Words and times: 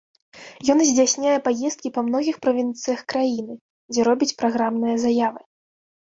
Ён 0.73 0.79
здзяйсняе 0.85 1.33
паездкі 1.47 1.89
па 1.97 2.03
многіх 2.07 2.39
правінцыях 2.45 3.03
краіны, 3.13 3.57
дзе 3.91 4.01
робіць 4.07 4.37
праграмныя 4.41 4.95
заявы. 5.05 5.41